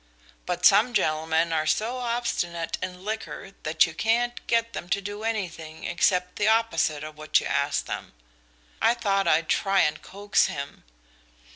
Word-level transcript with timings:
But 0.47 0.65
some 0.65 0.95
gentlemen 0.95 1.53
are 1.53 1.67
so 1.67 1.97
obstinate 1.99 2.79
in 2.81 3.05
liquor 3.05 3.53
that 3.61 3.85
you 3.85 3.93
can't 3.93 4.47
get 4.47 4.73
them 4.73 4.89
to 4.89 4.99
do 4.99 5.21
anything 5.23 5.83
except 5.83 6.37
the 6.37 6.47
opposite 6.47 7.03
of 7.03 7.19
what 7.19 7.39
you 7.39 7.45
ask 7.45 7.85
them. 7.85 8.13
I 8.81 8.95
thought 8.95 9.27
I'd 9.27 9.47
try 9.47 9.81
and 9.81 10.01
coax 10.01 10.47
him. 10.47 10.85